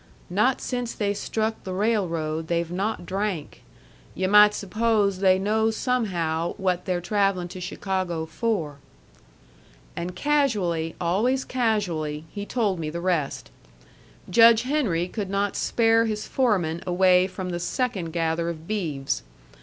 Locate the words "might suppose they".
4.27-5.37